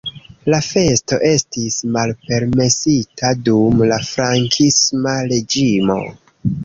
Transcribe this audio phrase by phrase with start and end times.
[0.51, 6.01] La festo estis malpermesita dum la Frankisma reĝimo.